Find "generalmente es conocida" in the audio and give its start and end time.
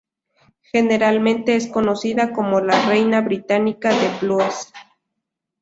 0.63-2.33